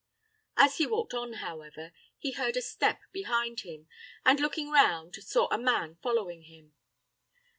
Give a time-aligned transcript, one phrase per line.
[0.57, 3.87] As he walked on, however, he heard a step behind him,
[4.25, 6.73] and, looking round, saw a man following him.